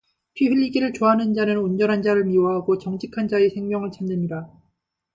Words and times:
피 0.33 0.47
흘리기를 0.47 0.93
좋아하는 0.93 1.35
자는 1.35 1.59
온전한 1.59 2.01
자를 2.01 2.25
미워하고 2.25 2.79
정직한 2.79 3.27
자의 3.27 3.51
생명을 3.51 3.91
찾느니라 3.91 4.51